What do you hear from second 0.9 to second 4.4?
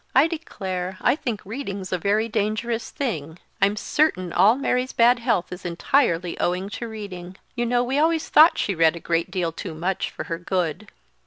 I think reading's a very dangerous thing; I'm certain